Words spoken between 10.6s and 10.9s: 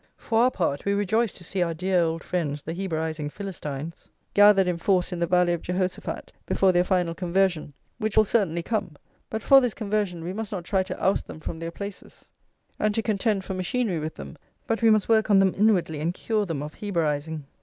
try